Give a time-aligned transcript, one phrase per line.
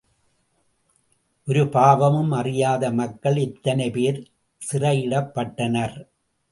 [1.47, 4.19] ஒருபாவமும் அறியாத மக்கள் எத்தனைபேர்
[4.61, 5.97] சிறையிடப்பட்டனர்!